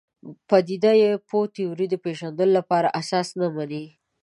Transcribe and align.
پدیده 0.47 0.93
پوه 1.27 1.45
تیورۍ 1.55 1.87
د 1.91 1.95
پېژندلو 2.03 2.53
لپاره 2.57 2.93
اساس 3.01 3.27
نه 3.39 3.47
مني. 3.55 3.85